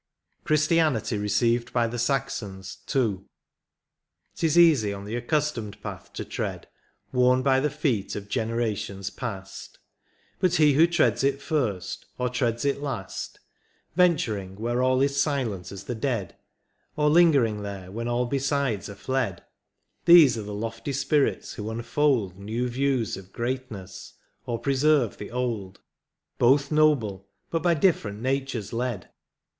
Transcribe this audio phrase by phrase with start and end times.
[0.45, 3.19] CHRISTIANITY RECEIVED BY THE SAXONS.— II.
[4.35, 6.67] 'T IS easy on the accustomed path to tread,
[7.11, 9.77] Worn by the feet of generations past;
[10.39, 13.41] But he who treads it first, or treads it last,
[13.95, 16.35] Venturing where all is silent as the dead—
[16.97, 19.43] Or lingering there when all besides are fled—
[20.05, 24.13] These are the lofty spirits who unfold New views of greatness,
[24.47, 25.79] or preserve the old.
[26.39, 29.07] Both noble, but by different natures led.